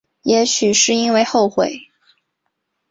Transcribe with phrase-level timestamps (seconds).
[0.23, 1.79] 也许是因为后悔